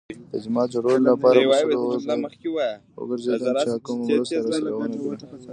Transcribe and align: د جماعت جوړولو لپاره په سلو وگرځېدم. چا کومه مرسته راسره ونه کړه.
د 0.31 0.33
جماعت 0.43 0.69
جوړولو 0.75 1.03
لپاره 1.09 1.39
په 1.51 1.57
سلو 1.63 1.81
وگرځېدم. 2.99 3.45
چا 3.65 3.73
کومه 3.85 4.03
مرسته 4.17 4.37
راسره 4.45 4.71
ونه 4.77 4.97
کړه. 5.03 5.15